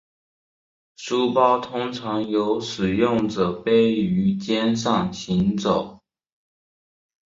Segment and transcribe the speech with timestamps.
[0.95, 5.99] 书包通常由使用者背于肩上行走。